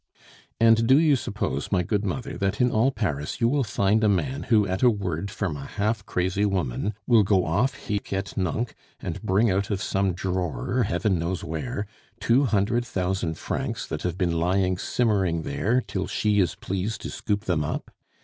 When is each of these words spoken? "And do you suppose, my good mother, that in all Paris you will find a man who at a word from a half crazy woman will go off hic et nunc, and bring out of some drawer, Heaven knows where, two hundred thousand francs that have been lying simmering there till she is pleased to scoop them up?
"And 0.59 0.87
do 0.87 0.97
you 0.97 1.15
suppose, 1.15 1.71
my 1.71 1.83
good 1.83 2.03
mother, 2.03 2.35
that 2.35 2.59
in 2.59 2.71
all 2.71 2.89
Paris 2.89 3.39
you 3.39 3.47
will 3.47 3.63
find 3.63 4.03
a 4.03 4.09
man 4.09 4.41
who 4.49 4.65
at 4.65 4.81
a 4.81 4.89
word 4.89 5.29
from 5.29 5.55
a 5.55 5.67
half 5.67 6.03
crazy 6.07 6.43
woman 6.43 6.95
will 7.05 7.21
go 7.21 7.45
off 7.45 7.75
hic 7.85 8.11
et 8.11 8.35
nunc, 8.35 8.73
and 8.99 9.21
bring 9.21 9.51
out 9.51 9.69
of 9.69 9.79
some 9.79 10.13
drawer, 10.13 10.81
Heaven 10.81 11.19
knows 11.19 11.43
where, 11.43 11.85
two 12.19 12.45
hundred 12.45 12.83
thousand 12.83 13.37
francs 13.37 13.85
that 13.85 14.01
have 14.01 14.17
been 14.17 14.39
lying 14.39 14.79
simmering 14.79 15.43
there 15.43 15.81
till 15.81 16.07
she 16.07 16.39
is 16.39 16.55
pleased 16.55 17.01
to 17.01 17.11
scoop 17.11 17.45
them 17.45 17.63
up? 17.63 17.91